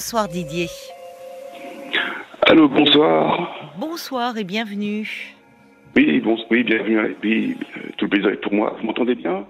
Bonsoir 0.00 0.28
Didier. 0.28 0.66
Allô, 2.46 2.70
bonsoir. 2.70 3.70
Bonsoir 3.76 4.38
et 4.38 4.44
bienvenue. 4.44 5.36
Oui, 5.94 6.20
bon, 6.20 6.38
oui, 6.50 6.64
bienvenue. 6.64 7.14
Oui, 7.22 7.54
euh, 7.76 7.80
tout 7.98 8.06
le 8.06 8.08
plaisir 8.08 8.30
est 8.30 8.40
pour 8.40 8.54
moi. 8.54 8.74
Vous 8.80 8.86
m'entendez 8.86 9.14
bien? 9.14 9.44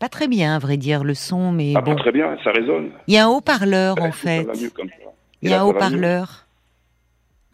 Pas 0.00 0.08
très 0.08 0.26
bien, 0.26 0.56
à 0.56 0.58
vrai 0.58 0.76
dire, 0.76 1.04
le 1.04 1.14
son, 1.14 1.52
mais 1.52 1.74
Ah, 1.76 1.82
bon. 1.82 1.94
pas 1.94 2.00
très 2.02 2.10
bien, 2.10 2.36
ça 2.42 2.50
résonne. 2.50 2.90
Il 3.06 3.14
y 3.14 3.16
a 3.16 3.26
un 3.26 3.28
haut-parleur, 3.28 3.94
en 4.00 4.06
Ça 4.10 4.10
fait. 4.10 4.42
va 4.42 4.54
mieux 4.54 4.70
comme 4.70 4.88
ça. 4.88 4.94
Il 5.42 5.50
y 5.50 5.52
a 5.52 5.56
là, 5.58 5.62
un 5.62 5.66
haut-parleur. 5.66 6.46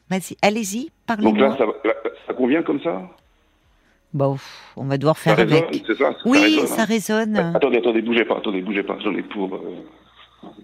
Vas-y, 0.08 0.34
allez-y, 0.40 0.84
Donc 1.18 1.38
là 1.38 1.50
parlez-moi. 1.50 1.56
ça, 1.58 1.66
là, 1.86 1.94
ça 2.26 2.32
convient 2.32 2.62
comme 2.62 2.80
ça? 2.80 3.02
Bon, 4.14 4.32
pff, 4.36 4.72
on 4.78 4.84
va 4.84 4.96
devoir 4.96 5.18
Ça 5.18 5.36
faire 5.36 5.46
résonne, 5.46 5.64
avec. 5.64 5.84
c'est 5.86 5.98
ça 5.98 6.16
Oui, 6.24 6.38
résonne, 6.42 6.66
ça 6.66 6.82
hein 6.82 6.86
résonne 6.86 7.36
Attendez, 7.54 7.76
attendez, 7.76 8.00
bougez 8.00 8.24
pas, 8.24 8.38
attendez, 8.38 8.62
bougez 8.62 8.84
pas. 8.84 8.96
J'en 9.04 9.14
ai 9.14 9.22
pour. 9.22 9.54
euh, 9.54 9.60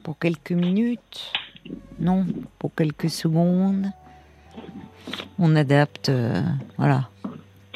pour 0.03 0.19
quelques 0.19 0.50
minutes. 0.53 1.30
Non, 2.01 2.25
pour 2.59 2.75
quelques 2.75 3.11
secondes. 3.11 3.87
On 5.39 5.55
adapte, 5.57 6.09
euh, 6.09 6.41
voilà. 6.77 7.09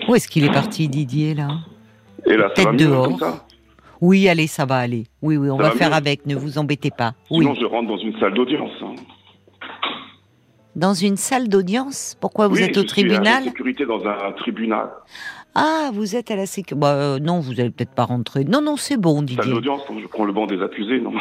Où 0.08 0.14
est-ce 0.14 0.28
qu'il 0.28 0.44
est 0.44 0.52
parti, 0.52 0.88
Didier, 0.88 1.34
là? 1.34 1.48
Et 2.26 2.36
là, 2.36 2.48
ça 2.48 2.54
Peut-être 2.54 2.66
va 2.66 2.72
mieux 2.72 2.78
dehors. 2.78 3.04
comme 3.08 3.18
ça? 3.18 3.46
Oui, 4.00 4.28
allez, 4.28 4.46
ça 4.48 4.64
va 4.66 4.76
aller. 4.78 5.04
Oui, 5.22 5.36
oui, 5.36 5.48
on 5.50 5.56
Ça 5.58 5.62
va 5.62 5.68
va 5.70 5.76
faire 5.76 5.90
mieux? 5.90 5.94
avec, 5.96 6.26
ne 6.26 6.34
vous 6.34 6.58
embêtez 6.58 6.90
pas. 6.90 7.14
Oui. 7.30 7.44
Sinon, 7.44 7.54
je 7.54 7.64
rentre 7.66 7.88
dans 7.88 7.98
une 7.98 8.18
salle 8.18 8.34
d'audience. 8.34 8.70
hein. 8.82 8.94
Dans 10.74 10.94
une 10.94 11.16
salle 11.16 11.48
d'audience? 11.48 12.16
Pourquoi 12.20 12.48
vous 12.48 12.56
Oui, 12.56 12.62
êtes 12.62 12.76
au 12.78 12.82
je 12.82 12.88
suis 12.88 13.02
à 13.02 13.04
la 13.04 13.10
tribunal? 13.10 13.44
sécurité 13.44 13.84
dans 13.86 14.04
un 14.06 14.32
tribunal. 14.32 14.88
Ah, 15.54 15.90
vous 15.92 16.16
êtes 16.16 16.30
à 16.30 16.36
la 16.36 16.46
sécurité. 16.46 16.80
Bah, 16.80 16.94
euh, 16.94 17.18
non, 17.18 17.40
vous 17.40 17.60
allez 17.60 17.70
peut-être 17.70 17.94
pas 17.94 18.04
rentrer. 18.04 18.44
Non, 18.44 18.62
non, 18.62 18.76
c'est 18.76 18.96
bon, 18.96 19.16
Salle 19.18 19.26
Didier. 19.26 19.52
d'audience, 19.52 19.82
quand 19.86 19.98
je 20.00 20.06
prends 20.06 20.24
le 20.24 20.32
banc 20.32 20.46
des 20.46 20.62
accusés, 20.62 20.98
non? 21.00 21.12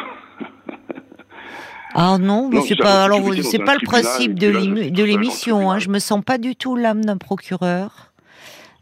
Ah 1.94 2.18
non, 2.20 2.50
mais 2.50 2.62
c'est 2.62 2.76
pas. 2.76 3.04
Alors, 3.04 3.20
c'est 3.44 3.60
pas 3.64 3.74
le 3.76 3.86
principe 3.86 4.38
de 4.40 5.04
l'émission. 5.04 5.72
Hein. 5.72 5.80
Je 5.80 5.90
me 5.90 6.00
sens 6.00 6.24
pas 6.24 6.38
du 6.38 6.56
tout 6.56 6.76
l'âme 6.76 7.04
d'un 7.04 7.18
procureur. 7.18 8.12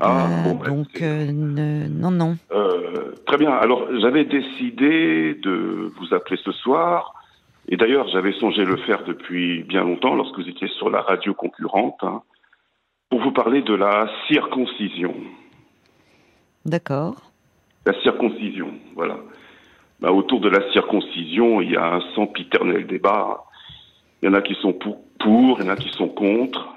Ah, 0.02 0.28
Euh, 0.28 0.44
bon, 0.54 0.60
ouais, 0.60 0.68
donc, 0.70 1.02
euh, 1.02 1.30
ne- 1.32 1.88
non, 1.90 2.12
non. 2.12 2.38
Euh, 2.54 3.14
très 3.26 3.38
bien. 3.38 3.52
Alors, 3.52 3.86
j'avais 4.00 4.24
décidé 4.24 5.34
de 5.36 5.92
vous 5.98 6.14
appeler 6.14 6.40
ce 6.44 6.52
soir. 6.54 7.14
Et 7.68 7.76
d'ailleurs, 7.78 8.08
j'avais 8.08 8.32
songé 8.34 8.64
le 8.66 8.78
faire 8.78 9.04
depuis 9.04 9.64
bien 9.64 9.84
longtemps, 9.84 10.16
lorsque 10.16 10.40
vous 10.40 10.48
étiez 10.50 10.70
sur 10.70 10.90
la 10.90 11.02
radio 11.02 11.34
concurrente, 11.34 11.98
hein, 12.02 12.22
pour 13.10 13.22
vous 13.22 13.32
parler 13.32 13.62
de 13.62 13.74
la 13.76 14.10
circoncision. 14.28 15.14
D'accord. 16.66 17.16
La 17.86 17.94
circoncision, 18.02 18.72
voilà. 18.96 19.18
Bah, 20.02 20.12
autour 20.12 20.40
de 20.40 20.50
la 20.50 20.72
circoncision, 20.72 21.62
il 21.62 21.72
y 21.72 21.76
a 21.78 21.96
un 21.96 22.02
sempiternel 22.16 22.88
débat. 22.88 23.44
Il 24.22 24.28
y 24.28 24.30
en 24.30 24.34
a 24.34 24.42
qui 24.42 24.56
sont 24.56 24.74
pour, 24.74 25.00
il 25.60 25.66
y 25.66 25.68
en 25.68 25.74
a 25.74 25.76
qui 25.76 25.90
sont 25.90 26.08
contre. 26.08 26.68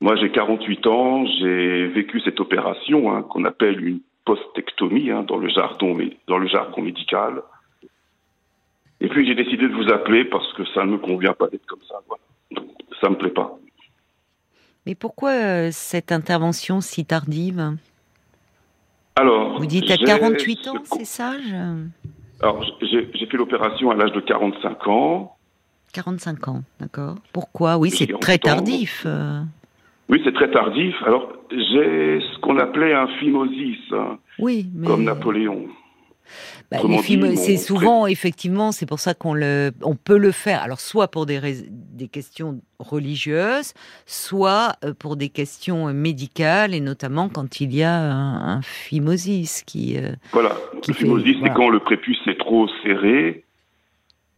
Moi, 0.00 0.16
j'ai 0.16 0.30
48 0.30 0.86
ans, 0.86 1.26
j'ai 1.26 1.86
vécu 1.88 2.20
cette 2.20 2.40
opération 2.40 3.14
hein, 3.14 3.22
qu'on 3.22 3.44
appelle 3.44 3.86
une 3.86 4.00
postectomie 4.24 5.10
hein, 5.10 5.22
dans, 5.22 5.36
le 5.36 5.48
jargon, 5.48 5.94
médical. 6.82 7.42
Et 9.00 9.08
puis, 9.08 9.26
j'ai 9.26 9.34
décidé 9.34 9.68
de 9.68 9.74
vous 9.74 9.90
appeler 9.92 10.24
parce 10.24 10.50
que 10.54 10.64
ça 10.74 10.84
ne 10.84 10.92
me 10.92 10.98
convient 10.98 11.34
pas 11.34 11.48
d'être 11.48 11.66
comme 11.66 11.82
ça. 11.88 11.96
Ça 13.00 13.10
me 13.10 13.16
plaît 13.16 13.30
pas. 13.30 13.58
Mais 14.86 14.94
pourquoi 14.94 15.30
euh, 15.30 15.68
cette 15.72 16.12
intervention 16.12 16.80
si 16.80 17.04
tardive? 17.04 17.76
Alors, 19.16 19.58
Vous 19.58 19.66
dites 19.66 19.90
à 19.90 19.96
j'ai 19.96 20.04
48 20.04 20.60
ce 20.64 20.68
ans, 20.70 20.82
c'est 20.84 21.04
ça 21.06 21.32
je- 21.42 21.86
Alors, 22.44 22.62
j'ai 22.82 23.26
fait 23.26 23.36
l'opération 23.36 23.90
à 23.90 23.94
l'âge 23.94 24.12
de 24.12 24.20
45 24.20 24.86
ans. 24.88 25.32
45 25.94 26.48
ans, 26.48 26.62
d'accord. 26.80 27.16
Pourquoi? 27.32 27.78
Oui, 27.78 27.90
c'est 27.90 28.06
40 28.06 28.20
très 28.20 28.38
tardif. 28.38 29.02
euh. 29.06 29.40
Oui, 30.10 30.20
c'est 30.24 30.34
très 30.34 30.50
tardif. 30.50 30.94
Alors, 31.06 31.32
j'ai 31.50 32.20
ce 32.20 32.38
qu'on 32.40 32.58
appelait 32.58 32.92
un 32.92 33.08
phimosis, 33.18 33.78
hein, 33.92 34.18
Oui, 34.38 34.68
mais. 34.74 34.86
comme 34.86 35.04
Napoléon. 35.04 35.66
Bah, 36.70 36.78
c'est 37.36 37.56
souvent, 37.56 38.06
effectivement, 38.06 38.72
c'est 38.72 38.86
pour 38.86 38.98
ça 38.98 39.14
qu'on 39.14 39.32
le, 39.32 39.70
on 39.82 39.94
peut 39.94 40.18
le 40.18 40.32
faire. 40.32 40.60
Alors, 40.62 40.80
soit 40.80 41.08
pour 41.08 41.24
des, 41.24 41.40
des 41.96 42.08
questions 42.08 42.60
religieuses, 42.78 43.72
soit 44.06 44.74
euh, 44.84 44.94
pour 44.98 45.16
des 45.16 45.28
questions 45.28 45.92
médicales, 45.92 46.74
et 46.74 46.80
notamment 46.80 47.28
quand 47.28 47.60
il 47.60 47.74
y 47.74 47.82
a 47.82 47.94
un, 47.96 48.58
un 48.58 48.62
phimosis 48.62 49.62
qui. 49.64 49.96
euh, 49.98 50.12
Voilà. 50.32 50.52
Qui 50.82 50.92
le 50.92 50.96
phimosis, 50.96 51.36
voilà. 51.38 51.54
c'est 51.54 51.56
quand 51.56 51.68
le 51.70 51.80
prépuce 51.80 52.20
est 52.26 52.38
trop 52.38 52.68
serré. 52.82 53.42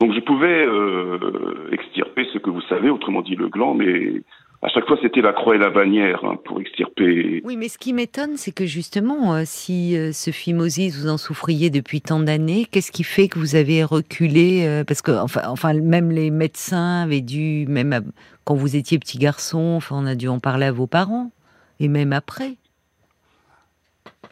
Donc, 0.00 0.14
je 0.14 0.20
pouvais 0.20 0.64
euh, 0.64 1.68
extirper 1.72 2.24
ce 2.32 2.38
que 2.38 2.50
vous 2.50 2.62
savez, 2.68 2.88
autrement 2.88 3.20
dit 3.20 3.34
le 3.34 3.48
gland, 3.48 3.74
mais 3.74 4.22
à 4.60 4.69
chaque 4.69 4.86
fois, 4.86 4.98
c'était 5.00 5.20
la 5.20 5.32
croix 5.32 5.54
et 5.54 5.58
la 5.58 5.70
bannière 5.70 6.24
hein, 6.24 6.36
pour 6.44 6.60
extirper. 6.60 7.42
Oui, 7.44 7.56
mais 7.56 7.69
ce 7.69 7.78
qui 7.78 7.92
m'étonne, 7.92 8.36
c'est 8.36 8.50
que 8.50 8.66
justement, 8.66 9.34
euh, 9.34 9.42
si 9.44 9.96
euh, 9.96 10.10
ce 10.12 10.32
phimosis, 10.32 10.96
vous 10.98 11.08
en 11.08 11.16
souffriez 11.16 11.70
depuis 11.70 12.00
tant 12.00 12.19
d'années, 12.19 12.66
qu'est-ce 12.70 12.91
qui 12.91 13.04
fait 13.04 13.28
que 13.28 13.38
vous 13.38 13.54
avez 13.54 13.84
reculé 13.84 14.66
euh, 14.66 14.82
Parce 14.82 15.00
que, 15.00 15.12
enfin, 15.12 15.42
enfin, 15.47 15.74
même 15.74 16.10
les 16.10 16.30
médecins 16.30 17.02
avaient 17.04 17.20
dû, 17.20 17.66
même 17.68 17.92
à- 17.92 18.00
quand 18.44 18.54
vous 18.56 18.74
étiez 18.74 18.98
petit 18.98 19.18
garçon, 19.18 19.74
enfin, 19.76 19.97
on 19.97 20.06
a 20.06 20.16
dû 20.16 20.26
en 20.28 20.41
parler 20.41 20.66
à 20.66 20.72
vos 20.72 20.88
parents, 20.88 21.30
et 21.78 21.86
même 21.86 22.12
après. 22.12 22.56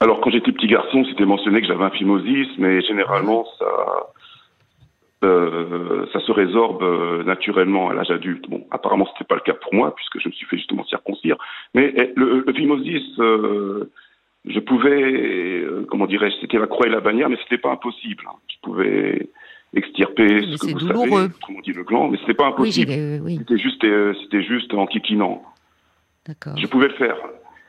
Alors, 0.01 0.21
quand 0.21 0.31
j'étais 0.31 0.53
petit 0.53 0.67
garçon, 0.67 1.05
c'était 1.09 1.25
mentionné 1.25 1.61
que 1.61 1.69
j'avais 1.69 1.85
un 1.85 1.91
phimosis, 1.91 2.49
mais 2.59 2.83
généralement, 2.83 3.47
ça, 3.59 3.67
euh, 5.27 6.07
ça 6.13 6.21
se 6.21 6.33
résorbe 6.33 6.83
euh, 6.83 7.23
naturellement 7.25 7.91
à 7.91 7.95
l'âge 7.95 8.11
adulte. 8.11 8.49
Bon, 8.49 8.67
apparemment, 8.71 9.07
c'était 9.13 9.25
pas 9.29 9.35
le 9.35 9.41
cas 9.43 9.55
pour 9.55 9.75
moi, 9.75 9.95
puisque 9.95 10.21
je 10.21 10.29
me 10.29 10.33
suis 10.33 10.47
fait 10.47 10.57
justement 10.57 10.85
circoncire. 10.85 11.37
Mais 11.75 11.93
eh, 11.97 12.13
le, 12.17 12.45
le 12.47 12.53
phimosis, 12.53 13.03
euh, 13.19 13.91
je 14.47 14.61
pouvais, 14.61 15.65
comment 15.89 16.07
dirais-je, 16.07 16.37
c'était 16.41 16.59
la 16.59 16.67
croix 16.67 16.87
et 16.87 16.91
la 16.91 17.01
bannière, 17.01 17.29
mais 17.29 17.39
c'était 17.43 17.59
pas 17.59 17.71
impossible. 17.73 18.25
hein. 18.29 18.37
Je 18.49 18.57
pouvais 18.63 19.29
extirper 19.75 20.27
Mais 20.27 20.57
ce 20.57 20.67
que 20.67 20.73
vous 20.73 20.79
douloureux. 20.79 21.09
savez, 21.23 21.35
autrement 21.35 21.61
dit 21.61 21.73
le 21.73 21.83
gland, 21.85 22.09
mais 22.09 22.19
c'était 22.19 22.35
pas 22.35 22.47
impossible. 22.47 22.93
oui, 23.23 23.37
c'était 23.39 23.59
juste, 23.59 23.85
c'était 24.23 24.43
juste 24.43 24.73
en 24.75 24.87
kikinant. 24.87 25.43
Je 26.57 26.67
pouvais 26.67 26.89
le 26.89 26.95
faire. 26.95 27.17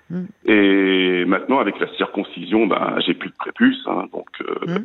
Mm. 0.10 0.24
Et 0.46 1.26
maintenant, 1.26 1.60
avec 1.60 1.80
la 1.80 1.88
circoncision, 1.96 2.66
ben, 2.68 2.98
j'ai 3.06 3.14
plus 3.14 3.30
de 3.30 3.36
prépuce, 3.36 3.82
hein, 3.88 4.06
donc 4.14 4.28
euh, 4.42 4.80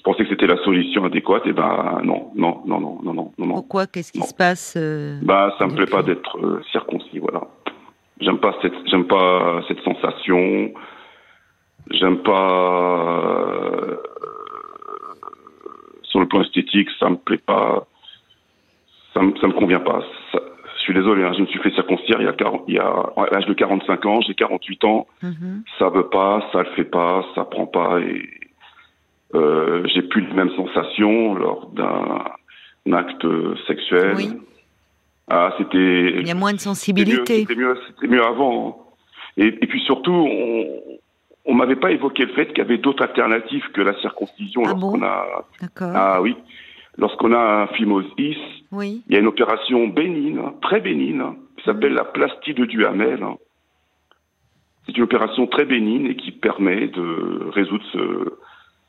Mm. 0.00 0.02
je 0.02 0.02
pensais 0.02 0.24
que 0.24 0.30
c'était 0.30 0.46
la 0.46 0.62
solution 0.64 1.04
adéquate? 1.04 1.46
Et 1.46 1.52
ben 1.52 2.00
non, 2.04 2.30
non, 2.34 2.62
non, 2.66 2.80
non, 2.80 2.98
non, 3.02 3.14
non, 3.14 3.32
non. 3.38 3.54
Pourquoi? 3.54 3.86
Qu'est-ce 3.86 4.12
qui 4.12 4.22
se 4.22 4.34
passe 4.34 4.74
euh, 4.76 5.18
Ben, 5.22 5.52
ça 5.58 5.66
me 5.66 5.74
plaît 5.74 5.86
pas 5.86 6.02
d'être 6.02 6.38
euh, 6.38 6.62
circoncis, 6.72 7.18
voilà. 7.18 7.42
J'aime 8.20 8.38
pas 8.38 8.54
cette, 8.62 8.74
j'aime 8.86 9.06
pas 9.06 9.62
cette 9.68 9.80
sensation. 9.80 10.72
J'aime 11.90 12.18
pas 12.18 13.00
euh, 13.88 13.96
sur 16.04 16.20
le 16.20 16.26
plan 16.26 16.42
esthétique, 16.42 16.88
ça 16.98 17.08
me 17.10 17.16
plaît 17.16 17.38
pas. 17.38 17.86
Ça 19.14 19.22
me, 19.22 19.34
ça 19.40 19.46
me 19.46 19.52
convient 19.54 19.80
pas. 19.80 20.02
Ça- 20.32 20.38
je 20.76 20.82
suis 20.84 20.94
désolé, 20.94 21.24
hein, 21.24 21.32
je 21.36 21.42
me 21.42 21.46
suis 21.46 21.58
fait 21.60 21.70
circoncire 21.72 22.16
il 22.20 22.24
y 22.24 22.28
a, 22.28 22.32
40 22.32 22.64
il 22.68 22.74
y 22.74 22.78
a 22.78 22.86
à 22.86 23.26
l'âge 23.32 23.44
de 23.46 23.52
45 23.52 24.06
ans, 24.06 24.20
j'ai 24.22 24.34
48 24.34 24.84
ans. 24.84 25.06
mhm. 25.22 25.62
ça 25.78 25.88
veut 25.90 26.08
pas, 26.08 26.42
ça 26.52 26.62
le 26.62 26.70
fait 26.70 26.84
pas, 26.84 27.22
ça 27.34 27.44
prend 27.44 27.66
pas 27.66 28.00
et 28.00 28.22
euh, 29.34 29.82
j'ai 29.86 30.02
plus 30.02 30.22
les 30.26 30.32
mêmes 30.34 30.50
sensations 30.56 31.34
lors 31.34 31.66
d'un 31.70 32.24
un 32.86 32.92
acte 32.94 33.26
sexuel. 33.66 34.14
Oui. 34.16 34.30
Ah, 35.28 35.54
c'était 35.58 35.76
Il 36.20 36.26
y 36.26 36.30
a 36.30 36.34
moins 36.34 36.50
de 36.52 36.54
mieux, 36.56 36.60
sensibilité. 36.60 37.40
c'était 37.40 37.54
mieux, 37.54 37.78
c'était 37.88 38.08
mieux 38.08 38.24
avant. 38.24 38.86
Et, 39.36 39.46
et 39.48 39.66
puis 39.66 39.80
surtout, 39.82 40.12
on, 40.12 40.66
on 41.44 41.54
m'avait 41.54 41.76
pas 41.76 41.92
évoqué 41.92 42.24
le 42.24 42.32
fait 42.32 42.46
qu'il 42.46 42.58
y 42.58 42.62
avait 42.62 42.78
d'autres 42.78 43.02
alternatives 43.04 43.64
que 43.74 43.82
la 43.82 43.94
circoncision 44.00 44.62
Ah 44.64 44.70
lorsqu'on 44.70 44.98
bon 44.98 45.02
a 45.02 45.44
ah 45.94 46.22
oui, 46.22 46.34
lorsqu'on 46.96 47.32
a 47.32 47.62
un 47.62 47.66
phimosis, 47.68 48.38
Oui. 48.72 49.02
il 49.08 49.14
y 49.14 49.16
a 49.16 49.20
une 49.20 49.26
opération 49.28 49.86
bénigne, 49.86 50.40
très 50.62 50.80
bénigne, 50.80 51.22
qui 51.58 51.64
s'appelle 51.64 51.92
la 51.92 52.04
plastie 52.04 52.54
de 52.54 52.64
Duhamel. 52.64 53.22
C'est 54.86 54.96
une 54.96 55.04
opération 55.04 55.46
très 55.46 55.64
bénigne 55.66 56.06
et 56.06 56.16
qui 56.16 56.32
permet 56.32 56.88
de 56.88 57.50
résoudre 57.50 57.84
ce- 57.92 58.32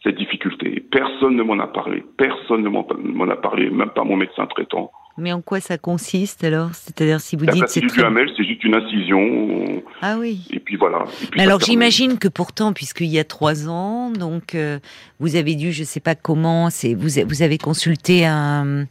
cette 0.04 0.18
difficulté. 0.18 0.84
Personne 0.92 1.36
ne 1.36 1.44
m'en 1.44 1.60
a 1.60 1.68
parlé. 1.68 2.04
Personne 2.18 2.64
ne 2.64 2.70
m'en 2.70 3.30
a 3.30 3.36
parlé, 3.36 3.70
même 3.70 3.90
pas 3.92 4.04
mon 4.04 4.16
médecin 4.16 4.46
traitant. 4.48 4.92
Mais 5.18 5.34
en 5.34 5.42
quoi 5.42 5.60
ça 5.60 5.78
consiste 5.78 6.44
alors? 6.44 6.74
C'est-à-dire 6.74 7.20
si 7.20 7.36
vous 7.36 7.46
La 7.46 7.52
dites 7.52 7.68
c'est 7.68 7.82
du 7.82 7.88
très... 7.88 8.02
C'est 8.36 8.44
juste 8.44 8.64
une 8.64 8.76
incision, 8.76 9.84
Ah 10.02 10.16
oui. 10.18 10.48
et 10.52 10.60
puis 10.60 10.78
voilà. 10.78 11.04
Et 11.22 11.28
puis 11.28 11.42
alors 11.42 11.60
j'imagine 11.60 12.18
que 12.18 12.30
pourtant, 12.30 12.72
puisqu'il 12.74 13.08
y 13.08 13.20
a 13.20 13.24
trois 13.26 13.68
ans, 13.70 14.10
donc 14.12 14.56
euh, 14.56 14.80
vous 15.20 15.36
avez 15.36 15.56
dû, 15.56 15.72
je 15.74 15.84
sais 15.84 16.00
pas 16.00 16.16
comment, 16.16 16.70
c'est 16.70 16.94
vous, 16.94 17.44
avez 17.44 17.58
consulté 17.58 18.26
un, 18.26 18.86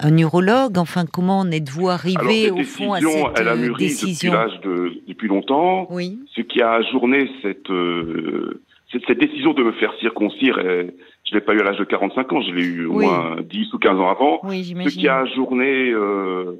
un 0.00 0.18
urologue. 0.18 0.76
Enfin, 0.76 1.06
comment 1.10 1.40
en 1.40 1.50
êtes-vous 1.50 1.88
arrivé 1.88 2.50
au 2.50 2.62
fond 2.62 2.92
à 2.92 3.00
cette 3.00 3.38
elle 3.40 3.48
a 3.48 3.52
euh, 3.52 3.56
mûri 3.56 3.86
décision? 3.86 4.32
depuis 4.32 4.44
l'âge 4.44 4.60
de 4.60 4.92
depuis 5.08 5.28
longtemps. 5.28 5.86
Oui. 5.90 6.20
Ce 6.36 6.42
qui 6.42 6.60
a 6.60 6.72
ajourné 6.72 7.30
cette 7.42 7.70
euh, 7.70 8.60
cette 9.06 9.18
décision 9.18 9.52
de 9.52 9.62
me 9.62 9.72
faire 9.72 9.92
circoncire, 10.00 10.58
je 10.60 10.90
je 11.24 11.34
l'ai 11.34 11.40
pas 11.40 11.54
eu 11.54 11.60
à 11.60 11.64
l'âge 11.64 11.78
de 11.78 11.84
45 11.84 12.32
ans, 12.32 12.42
je 12.42 12.52
l'ai 12.52 12.62
eu 12.62 12.86
au 12.86 13.00
moins 13.00 13.36
10 13.42 13.72
ou 13.74 13.78
15 13.78 13.98
ans 13.98 14.08
avant. 14.08 14.40
Ce 14.50 14.88
qui 14.88 15.08
a 15.08 15.18
ajourné 15.18 15.90
euh, 15.90 16.54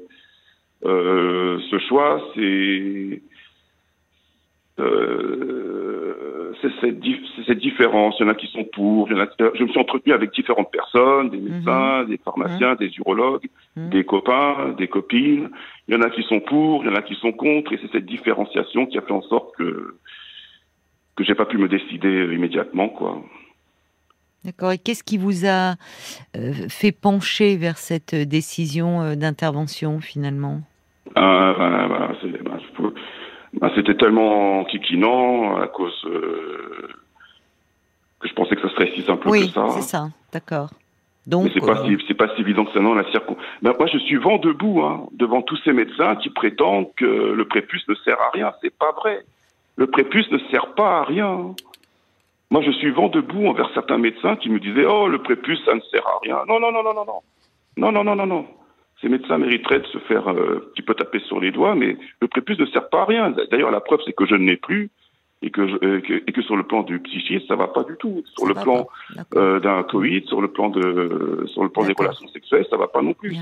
euh, 0.85 1.59
ce 1.69 1.79
choix, 1.79 2.21
c'est 2.35 3.21
euh, 4.79 6.51
cette, 6.61 6.97
cette, 7.45 7.57
différence. 7.59 8.15
Il 8.19 8.23
y 8.23 8.25
en 8.25 8.31
a 8.31 8.35
qui 8.35 8.47
sont 8.47 8.65
pour. 8.65 9.09
Il 9.09 9.17
y 9.17 9.19
en 9.19 9.23
a, 9.23 9.27
je 9.53 9.63
me 9.63 9.69
suis 9.69 9.79
entretenu 9.79 10.13
avec 10.13 10.33
différentes 10.33 10.71
personnes, 10.71 11.29
des 11.29 11.37
médecins, 11.37 12.03
mhm. 12.03 12.09
des 12.09 12.17
pharmaciens, 12.17 12.71
mhm. 12.71 12.77
des 12.77 12.91
urologues, 12.97 13.47
mhm. 13.77 13.89
des 13.89 14.03
copains, 14.03 14.75
des 14.77 14.87
copines. 14.87 15.49
Il 15.87 15.95
y 15.95 15.97
en 15.97 16.01
a 16.01 16.09
qui 16.09 16.23
sont 16.23 16.41
pour, 16.41 16.83
il 16.83 16.89
y 16.89 16.91
en 16.91 16.95
a 16.95 17.01
qui 17.01 17.15
sont 17.15 17.31
contre, 17.31 17.73
et 17.73 17.79
c'est 17.81 17.91
cette 17.91 18.05
différenciation 18.05 18.85
qui 18.85 18.97
a 18.97 19.01
fait 19.01 19.13
en 19.13 19.21
sorte 19.21 19.55
que 19.55 19.95
que 21.15 21.23
j'ai 21.23 21.35
pas 21.35 21.45
pu 21.45 21.57
me 21.57 21.67
décider 21.67 22.33
immédiatement, 22.33 22.89
quoi. 22.89 23.21
D'accord. 24.45 24.71
Et 24.71 24.77
qu'est-ce 24.77 25.03
qui 25.03 25.17
vous 25.17 25.47
a 25.47 25.73
euh, 26.37 26.53
fait 26.69 26.91
pencher 26.91 27.57
vers 27.57 27.77
cette 27.77 28.13
décision 28.13 29.01
euh, 29.01 29.15
d'intervention 29.15 29.99
finalement? 29.99 30.61
Ah, 31.15 31.55
ben, 31.57 31.71
ben, 31.71 31.87
ben, 31.89 32.91
ben, 33.59 33.71
C'était 33.75 33.95
tellement 33.95 34.63
kikinant 34.65 35.57
à 35.57 35.67
cause 35.67 35.99
euh, 36.05 36.89
que 38.19 38.27
je 38.27 38.33
pensais 38.35 38.55
que 38.55 38.61
ça 38.61 38.69
serait 38.75 38.91
si 38.93 39.01
simple 39.01 39.23
que 39.31 39.45
ça. 39.47 39.65
Oui, 39.65 39.71
c'est 39.75 39.81
ça. 39.81 40.09
D'accord. 40.31 40.69
Donc, 41.25 41.49
c'est 41.51 41.59
pas 41.59 41.83
si 41.83 42.13
pas 42.13 42.27
si 42.35 42.41
évident 42.41 42.65
que 42.65 42.73
ça 42.73 42.79
non 42.79 42.93
la 42.93 43.09
circon. 43.09 43.35
moi 43.63 43.87
je 43.91 43.97
suis 43.97 44.17
vent 44.17 44.37
debout 44.37 44.83
hein, 44.83 45.07
devant 45.13 45.41
tous 45.41 45.57
ces 45.63 45.73
médecins 45.73 46.15
qui 46.17 46.29
prétendent 46.29 46.93
que 46.97 47.05
le 47.05 47.45
prépuce 47.45 47.87
ne 47.87 47.95
sert 47.95 48.21
à 48.21 48.29
rien. 48.31 48.53
C'est 48.61 48.75
pas 48.77 48.91
vrai. 48.91 49.25
Le 49.77 49.87
prépuce 49.87 50.29
ne 50.31 50.37
sert 50.51 50.73
pas 50.75 50.99
à 50.99 51.03
rien. 51.03 51.53
Moi, 52.51 52.61
je 52.61 52.71
suis 52.71 52.91
vent 52.91 53.09
debout 53.09 53.47
envers 53.47 53.69
certains 53.73 53.97
médecins 53.97 54.35
qui 54.35 54.49
me 54.49 54.59
disaient 54.59 54.85
Oh, 54.85 55.07
le 55.07 55.19
prépuce, 55.19 55.63
ça 55.65 55.75
ne 55.75 55.81
sert 55.81 56.07
à 56.07 56.19
rien. 56.21 56.37
Non, 56.47 56.59
non, 56.59 56.71
non, 56.71 56.83
non, 56.83 56.93
non, 56.93 57.05
non. 57.05 57.21
Non, 57.77 57.91
non, 57.91 58.03
non, 58.03 58.15
non, 58.15 58.25
non. 58.25 58.45
Ces 59.01 59.09
médecins 59.09 59.37
mériteraient 59.37 59.81
de 59.81 59.87
se 59.87 59.97
faire 59.99 60.29
euh, 60.29 60.63
un 60.65 60.69
petit 60.71 60.81
peu 60.81 60.93
taper 60.95 61.19
sur 61.19 61.41
les 61.41 61.51
doigts, 61.51 61.75
mais 61.75 61.97
le 62.21 62.27
prépuce 62.27 62.57
ne 62.59 62.65
sert 62.67 62.89
pas 62.89 63.01
à 63.01 63.05
rien. 63.05 63.33
D'ailleurs, 63.51 63.71
la 63.71 63.81
preuve, 63.81 63.99
c'est 64.05 64.13
que 64.13 64.25
je 64.25 64.35
ne 64.35 64.47
l'ai 64.47 64.55
plus 64.55 64.89
et 65.41 65.49
que, 65.51 65.61
euh, 65.61 66.01
et 66.25 66.31
que 66.31 66.41
sur 66.41 66.55
le 66.55 66.63
plan 66.63 66.83
du 66.83 66.99
psychisme, 66.99 67.45
ça 67.47 67.55
va 67.55 67.67
pas 67.67 67.83
du 67.83 67.97
tout. 67.97 68.23
Sur 68.37 68.47
le 68.47 68.53
plan 68.53 68.87
euh, 69.35 69.59
d'un 69.59 69.83
Covid, 69.83 70.23
sur 70.27 70.41
le 70.41 70.47
plan 70.47 70.69
de, 70.69 71.45
sur 71.47 71.63
le 71.63 71.69
plan 71.69 71.83
des 71.85 71.93
relations 71.97 72.27
sexuelles, 72.29 72.65
ça 72.69 72.77
va 72.77 72.87
pas 72.87 73.01
non 73.01 73.13
plus. 73.13 73.35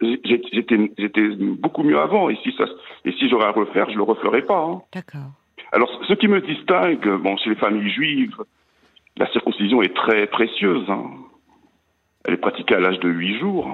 J'étais 0.00 1.28
beaucoup 1.58 1.82
mieux 1.82 1.98
avant. 1.98 2.30
Et 2.30 2.36
si 2.36 2.52
ça, 2.56 2.64
et 3.04 3.12
si 3.12 3.28
j'aurais 3.28 3.46
à 3.46 3.50
refaire, 3.50 3.90
je 3.90 3.96
le 3.96 4.04
referais 4.04 4.42
pas. 4.42 4.58
Hein. 4.58 4.82
D'accord. 4.92 5.32
Alors, 5.74 5.90
ce 6.06 6.14
qui 6.14 6.28
me 6.28 6.40
distingue, 6.40 7.08
bon, 7.20 7.36
chez 7.36 7.50
les 7.50 7.56
familles 7.56 7.90
juives, 7.90 8.36
la 9.16 9.26
circoncision 9.32 9.82
est 9.82 9.92
très 9.92 10.28
précieuse. 10.28 10.88
Hein. 10.88 11.10
Elle 12.24 12.34
est 12.34 12.38
pratiquée 12.38 12.76
à 12.76 12.80
l'âge 12.80 13.00
de 13.00 13.08
huit 13.08 13.40
jours. 13.40 13.68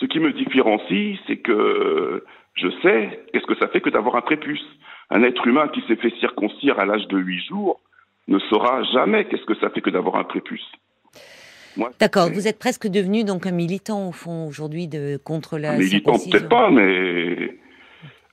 Ce 0.00 0.06
qui 0.06 0.18
me 0.18 0.32
différencie, 0.32 1.16
c'est 1.28 1.36
que 1.36 2.24
je 2.54 2.68
sais 2.82 3.20
qu'est-ce 3.32 3.46
que 3.46 3.54
ça 3.54 3.68
fait 3.68 3.80
que 3.80 3.88
d'avoir 3.88 4.16
un 4.16 4.20
prépuce. 4.20 4.66
Un 5.10 5.22
être 5.22 5.46
humain 5.46 5.68
qui 5.68 5.80
s'est 5.86 5.94
fait 5.94 6.12
circoncire 6.18 6.80
à 6.80 6.84
l'âge 6.84 7.06
de 7.06 7.18
huit 7.18 7.40
jours 7.46 7.80
ne 8.26 8.40
saura 8.40 8.82
jamais 8.92 9.26
qu'est-ce 9.26 9.46
que 9.46 9.54
ça 9.60 9.70
fait 9.70 9.82
que 9.82 9.90
d'avoir 9.90 10.16
un 10.16 10.24
prépuce. 10.24 10.66
D'accord, 12.00 12.30
vous 12.32 12.48
êtes 12.48 12.58
presque 12.58 12.88
devenu 12.88 13.22
donc 13.22 13.46
un 13.46 13.52
militant 13.52 14.08
au 14.08 14.12
fond 14.12 14.48
aujourd'hui 14.48 14.88
de 14.88 15.18
contre 15.22 15.56
la 15.56 15.72
un 15.72 15.78
militant 15.78 16.14
peut-être 16.14 16.48
pas, 16.48 16.70
mais 16.70 17.56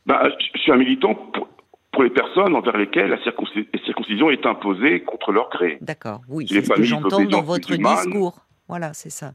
ben, 0.08 0.32
je 0.56 0.60
suis 0.60 0.72
un 0.72 0.78
militant 0.78 1.14
pour, 1.14 1.50
pour 1.94 2.04
les 2.04 2.10
personnes 2.10 2.56
envers 2.56 2.76
lesquelles 2.76 3.10
la 3.10 3.24
circoncision 3.24 4.32
est 4.32 4.46
imposée 4.46 5.02
contre 5.02 5.32
leur 5.32 5.50
gré. 5.50 5.78
D'accord, 5.80 6.22
oui, 6.28 6.48
c'est 6.50 6.66
ce 6.66 6.74
que 6.74 6.84
j'entends 6.84 7.24
dans 7.24 7.44
votre 7.44 7.74
discours. 7.76 8.40
Voilà, 8.68 8.94
c'est 8.94 9.12
ça. 9.12 9.34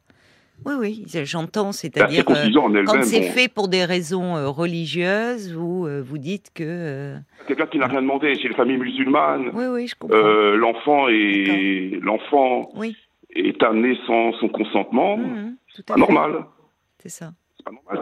Oui, 0.67 0.75
oui, 0.77 1.05
j'entends, 1.25 1.71
c'est-à-dire 1.71 2.25
euh, 2.29 2.85
quand 2.85 3.03
c'est 3.05 3.23
fait 3.23 3.47
pour 3.49 3.69
des 3.69 3.85
raisons 3.85 4.37
euh, 4.37 4.49
religieuses, 4.49 5.55
vous 5.55 5.87
euh, 5.87 6.03
vous 6.03 6.19
dites 6.19 6.51
que 6.53 7.15
quelqu'un 7.47 7.67
qui 7.69 7.79
n'a 7.79 7.87
rien 7.87 8.03
demandé 8.03 8.35
chez 8.35 8.49
les 8.49 8.55
familles 8.55 8.79
musulmanes. 8.79 9.51
Oui, 9.55 9.67
oui, 9.67 9.87
je 9.87 9.95
comprends. 9.95 10.17
l'enfant 10.17 11.07
est 11.09 12.01
l'enfant 12.03 12.71
oui. 12.75 12.97
est 13.31 13.63
amené 13.63 13.97
sans 14.05 14.33
son 14.41 14.49
consentement. 14.49 15.17
Mmh, 15.17 15.23
mmh, 15.23 15.57
c'est 15.77 15.87
pas 15.87 15.97
normal. 15.97 16.45
C'est 16.99 17.11
ça 17.11 17.31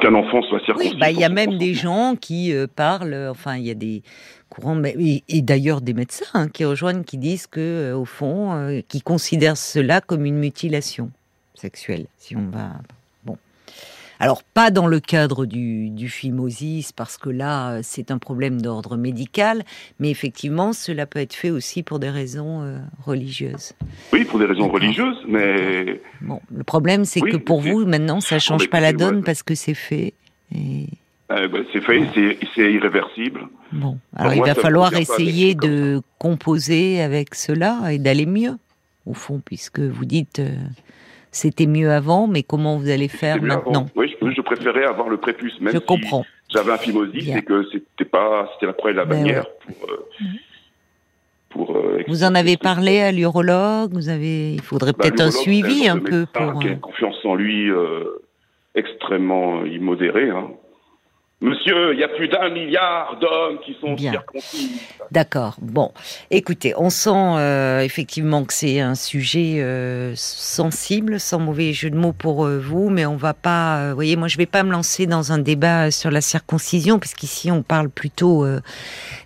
qu'un 0.01 0.15
enfant 0.15 0.43
soit 0.43 0.61
circoncis. 0.65 0.91
Oui, 0.93 0.97
bah, 0.99 1.11
il 1.11 1.19
y 1.19 1.25
a 1.25 1.29
même 1.29 1.59
des 1.59 1.75
gens 1.75 2.17
qui 2.21 2.53
parlent, 2.75 3.29
enfin, 3.31 3.57
il 3.57 3.65
y 3.65 3.71
a 3.71 3.75
des 3.75 4.03
courants, 4.49 4.83
et, 4.85 5.23
et 5.29 5.43
d'ailleurs 5.43 5.81
des 5.81 5.95
médecins 5.95 6.27
hein, 6.35 6.49
qui 6.49 6.65
rejoignent, 6.65 7.05
qui 7.05 7.19
disent 7.19 7.47
que, 7.47 7.93
au 7.93 8.05
fond, 8.05 8.83
qui 8.89 9.01
considèrent 9.01 9.57
cela 9.57 10.01
comme 10.01 10.25
une 10.25 10.39
mutilation 10.39 11.11
sexuelle, 11.55 12.07
si 12.19 12.37
on 12.37 12.49
va. 12.51 12.73
Bon. 13.25 13.37
Alors, 14.19 14.43
pas 14.43 14.71
dans 14.71 14.87
le 14.87 15.01
cadre 15.01 15.47
du, 15.47 15.91
du 15.91 16.09
phimosis, 16.09 16.93
parce 16.93 17.19
que 17.19 17.29
là, 17.29 17.81
c'est 17.83 18.11
un 18.11 18.19
problème 18.19 18.61
d'ordre 18.63 18.97
médical, 18.97 19.63
mais 19.99 20.11
effectivement, 20.11 20.73
cela 20.73 21.07
peut 21.07 21.19
être 21.19 21.35
fait 21.35 21.51
aussi 21.51 21.83
pour 21.83 21.99
des 21.99 22.11
raisons 22.11 22.63
euh, 22.63 22.79
religieuses. 23.05 23.75
Oui, 24.13 24.25
pour 24.25 24.39
des 24.39 24.47
raisons 24.47 24.69
religieuses, 24.69 25.19
mais. 25.29 26.01
Bon, 26.23 26.41
le 26.55 26.65
problème, 26.65 27.05
c'est 27.05 27.21
que 27.21 27.37
pour 27.37 27.61
vous, 27.61 27.85
maintenant, 27.85 28.21
ça 28.21 28.39
change 28.39 28.69
pas 28.69 28.81
la 28.81 28.93
donne 28.93 29.23
parce 29.23 29.43
que 29.43 29.55
c'est 29.55 29.75
fait. 29.75 30.15
Et... 30.55 30.87
Euh, 31.33 31.49
bah, 31.49 31.59
c'est 31.73 31.81
fait, 31.81 32.03
c'est 32.55 32.73
irréversible. 32.73 33.49
Bon, 33.73 33.99
alors 34.15 34.33
il 34.33 34.43
va 34.43 34.55
falloir 34.55 34.95
essayer 34.95 35.57
de 35.57 36.01
composer 36.19 37.03
avec 37.03 37.35
cela 37.35 37.93
et 37.93 37.99
d'aller 37.99 38.27
mieux, 38.27 38.57
au 39.07 39.13
fond, 39.13 39.43
puisque 39.45 39.81
vous 39.81 40.05
dites 40.05 40.39
euh, 40.39 40.55
c'était 41.33 41.67
mieux 41.67 41.91
avant, 41.91 42.29
mais 42.29 42.43
comment 42.43 42.79
vous 42.79 42.89
allez 42.89 43.09
faire 43.09 43.43
maintenant? 43.43 43.87
Oui, 43.97 44.06
préférais 44.47 44.85
avoir 44.85 45.09
le 45.09 45.19
prépuce, 45.19 45.61
même 45.61 45.75
je 45.75 45.79
comprends. 45.79 46.25
j'avais 46.49 46.73
un 46.73 46.79
phimosis 46.79 47.29
et 47.29 47.43
que 47.43 47.65
c'était 47.71 48.09
pas, 48.09 48.51
c'était 48.55 48.67
la 48.67 48.73
croix 48.73 48.91
et 48.91 48.95
la 48.95 49.05
ben 49.05 49.19
bannière 49.19 49.47
pour. 49.61 49.91
Euh, 49.91 50.07
pour 51.51 51.77
euh, 51.77 52.03
vous 52.09 52.25
en 52.25 52.35
avez 52.35 52.57
parlé 52.57 53.01
à 53.01 53.13
l'urologue 53.13 53.93
Vous 53.93 54.09
avez, 54.09 54.55
il 54.55 54.63
faudrait 54.63 54.93
bah, 54.93 54.99
peut-être 55.03 55.21
un 55.21 55.31
suivi 55.31 55.89
un 55.89 55.99
peu 55.99 56.27
pour. 56.33 56.61
Qui 56.61 56.69
a 56.69 56.75
confiance 56.77 57.25
en 57.25 57.35
lui 57.35 57.71
extrêmement 58.75 59.65
immodéré. 59.65 60.31
Hein. 60.31 60.51
Monsieur, 61.43 61.93
il 61.93 62.01
y 62.01 62.03
a 62.03 62.09
plus 62.09 62.29
d'un 62.29 62.49
milliard 62.49 63.19
d'hommes 63.21 63.59
qui 63.63 63.77
sont 63.79 63.95
circoncis. 63.95 64.81
D'accord. 65.11 65.57
Bon, 65.61 65.93
écoutez, 66.31 66.73
on 66.79 66.89
sent 66.89 67.11
euh, 67.11 67.81
effectivement 67.81 68.43
que 68.45 68.55
c'est 68.55 68.81
un 68.81 68.95
sujet 68.95 69.57
euh, 69.59 70.15
sensible, 70.17 71.21
sans 71.21 71.39
mauvais 71.39 71.75
jeu 71.75 71.91
de 71.91 71.97
mots 71.97 72.15
pour 72.15 72.47
euh, 72.47 72.59
vous, 72.59 72.89
mais 72.89 73.05
on 73.05 73.17
va 73.17 73.35
pas. 73.35 73.91
vous 73.91 73.97
voyez, 73.97 74.17
moi, 74.17 74.29
je 74.29 74.39
vais 74.39 74.47
pas 74.47 74.63
me 74.63 74.73
lancer 74.73 75.07
dans 75.07 75.31
un 75.31 75.37
débat 75.37 75.91
sur 75.91 76.11
la 76.11 76.23
circoncision, 76.23 76.99
parce 76.99 77.13
qu'ici, 77.13 77.51
on 77.51 77.63
parle 77.63 77.91
plutôt 77.91 78.47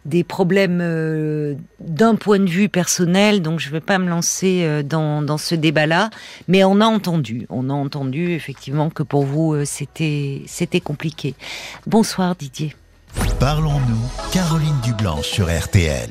des 0.04 0.24
problèmes 0.24 1.56
d'un 1.78 2.16
point 2.16 2.40
de 2.40 2.50
vue 2.50 2.68
personnel, 2.68 3.40
donc 3.40 3.60
je 3.60 3.70
vais 3.70 3.80
pas 3.80 3.98
me 3.98 4.08
lancer 4.08 4.82
dans, 4.82 5.22
dans 5.22 5.38
ce 5.38 5.54
débat-là. 5.54 6.10
Mais 6.48 6.64
on 6.64 6.80
a 6.80 6.86
entendu, 6.86 7.46
on 7.50 7.70
a 7.70 7.72
entendu 7.72 8.32
effectivement 8.32 8.90
que 8.90 9.04
pour 9.04 9.24
vous, 9.24 9.64
c'était 9.64 10.42
c'était 10.46 10.80
compliqué. 10.80 11.34
Bon, 11.86 11.99
Bonsoir 12.00 12.34
Didier. 12.34 12.74
Parlons-nous, 13.40 14.32
Caroline 14.32 14.80
Dublanche 14.82 15.26
sur 15.26 15.50
RTL. 15.50 16.08